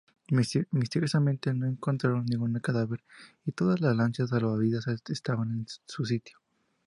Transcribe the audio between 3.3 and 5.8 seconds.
y todas las lanchas salvavidas estaban en